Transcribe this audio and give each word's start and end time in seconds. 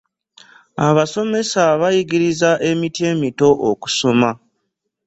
Abasomesa 0.87 1.61
bayigiriza 1.81 2.49
emiti 2.69 3.01
emito 3.11 3.49
okusoma. 3.69 4.29